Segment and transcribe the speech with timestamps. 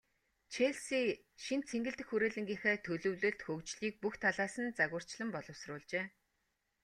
[0.53, 1.01] Челси
[1.43, 6.05] шинэ цэнгэлдэх хүрээлэнгийнхээ төлөвлөлт, хөгжлийг бүх талаас нь загварчлан боловсруулжээ.